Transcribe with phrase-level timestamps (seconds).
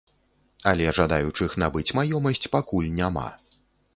[0.71, 3.27] Але жадаючых набыць маёмасць пакуль няма.